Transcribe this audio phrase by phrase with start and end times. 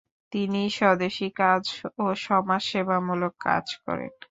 [0.31, 1.63] তিনি স্বদেশী কাজ
[1.97, 4.11] ও সমাজ সেবামুলক কাজ করেন।